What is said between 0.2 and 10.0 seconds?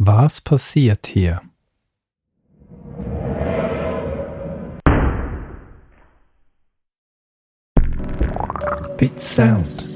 passiert hier? Bit Sound.